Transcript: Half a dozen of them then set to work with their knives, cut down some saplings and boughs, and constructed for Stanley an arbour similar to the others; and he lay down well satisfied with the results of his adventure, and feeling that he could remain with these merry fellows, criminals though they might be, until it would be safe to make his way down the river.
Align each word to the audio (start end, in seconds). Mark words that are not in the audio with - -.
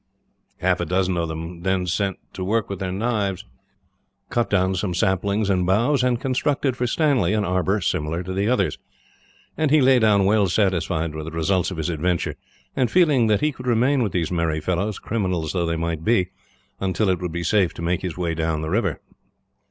Half 0.61 0.79
a 0.79 0.85
dozen 0.87 1.15
of 1.15 1.27
them 1.29 1.61
then 1.61 1.85
set 1.85 2.15
to 2.33 2.43
work 2.43 2.71
with 2.71 2.79
their 2.79 2.91
knives, 2.91 3.45
cut 4.31 4.49
down 4.49 4.73
some 4.73 4.95
saplings 4.95 5.47
and 5.47 5.63
boughs, 5.63 6.03
and 6.03 6.19
constructed 6.19 6.75
for 6.75 6.87
Stanley 6.87 7.33
an 7.33 7.45
arbour 7.45 7.81
similar 7.81 8.23
to 8.23 8.33
the 8.33 8.47
others; 8.49 8.79
and 9.55 9.69
he 9.69 9.79
lay 9.79 9.99
down 9.99 10.25
well 10.25 10.47
satisfied 10.47 11.13
with 11.13 11.25
the 11.25 11.31
results 11.31 11.69
of 11.69 11.77
his 11.77 11.89
adventure, 11.91 12.33
and 12.75 12.89
feeling 12.89 13.27
that 13.27 13.41
he 13.41 13.51
could 13.51 13.67
remain 13.67 14.01
with 14.01 14.11
these 14.11 14.31
merry 14.31 14.59
fellows, 14.59 14.97
criminals 14.97 15.51
though 15.53 15.67
they 15.67 15.75
might 15.75 16.03
be, 16.03 16.31
until 16.79 17.07
it 17.07 17.19
would 17.21 17.31
be 17.31 17.43
safe 17.43 17.71
to 17.75 17.83
make 17.83 18.01
his 18.01 18.17
way 18.17 18.33
down 18.33 18.63
the 18.63 18.71
river. 18.71 18.99